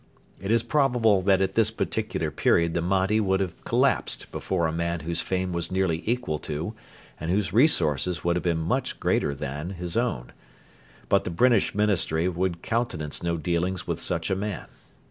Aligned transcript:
It 0.41 0.49
is 0.49 0.63
probable 0.63 1.21
that 1.21 1.43
at 1.43 1.53
this 1.53 1.69
particular 1.69 2.31
period 2.31 2.73
the 2.73 2.81
Mahdi 2.81 3.19
would 3.19 3.39
have 3.39 3.63
collapsed 3.65 4.31
before 4.31 4.65
a 4.65 4.71
man 4.71 5.01
whose 5.01 5.21
fame 5.21 5.53
was 5.53 5.71
nearly 5.71 6.01
equal 6.09 6.39
to, 6.39 6.73
and 7.19 7.29
whose 7.29 7.53
resources 7.53 8.23
would 8.23 8.35
have 8.35 8.41
been 8.41 8.57
much 8.57 8.99
greater 8.99 9.35
than, 9.35 9.69
his 9.77 9.95
own. 9.95 10.31
But 11.07 11.23
the 11.23 11.29
British 11.29 11.75
Ministry 11.75 12.27
would 12.27 12.63
countenance 12.63 13.21
no 13.21 13.37
dealings 13.37 13.85
with 13.85 14.01
such 14.01 14.31
a 14.31 14.35
man. 14.35 14.65